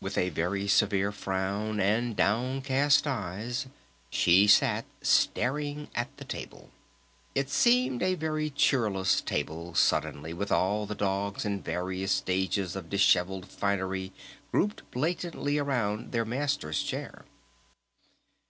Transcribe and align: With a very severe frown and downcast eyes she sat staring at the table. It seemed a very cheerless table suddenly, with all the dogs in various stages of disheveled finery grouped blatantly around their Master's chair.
With 0.00 0.18
a 0.18 0.28
very 0.30 0.66
severe 0.66 1.12
frown 1.12 1.78
and 1.78 2.16
downcast 2.16 3.06
eyes 3.06 3.66
she 4.10 4.48
sat 4.48 4.86
staring 5.02 5.86
at 5.94 6.08
the 6.16 6.24
table. 6.24 6.70
It 7.36 7.48
seemed 7.48 8.02
a 8.02 8.16
very 8.16 8.50
cheerless 8.50 9.20
table 9.20 9.76
suddenly, 9.76 10.34
with 10.34 10.50
all 10.50 10.84
the 10.84 10.96
dogs 10.96 11.44
in 11.44 11.62
various 11.62 12.10
stages 12.10 12.74
of 12.74 12.90
disheveled 12.90 13.46
finery 13.46 14.12
grouped 14.50 14.82
blatantly 14.90 15.58
around 15.58 16.10
their 16.10 16.24
Master's 16.24 16.82
chair. 16.82 17.24